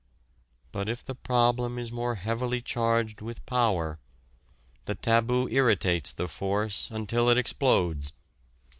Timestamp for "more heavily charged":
1.91-3.21